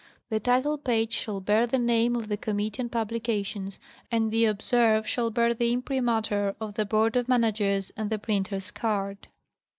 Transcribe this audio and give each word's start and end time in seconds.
The 0.29 0.39
title 0.39 0.79
page 0.79 1.11
shall 1.13 1.41
bear 1.41 1.67
the 1.67 1.77
name 1.77 2.15
of 2.15 2.27
the 2.27 2.35
Committee 2.35 2.81
on 2.81 2.89
Publications; 2.89 3.79
and 4.11 4.31
the 4.31 4.45
obverse 4.45 5.07
shall 5.07 5.29
bear 5.29 5.53
the 5.53 5.71
im 5.71 5.83
primatur 5.83 6.55
of 6.59 6.73
the 6.73 6.85
Board 6.87 7.15
of 7.15 7.29
Managers 7.29 7.91
and 7.95 8.09
the 8.09 8.17
printer's 8.17 8.71
card. 8.71 9.27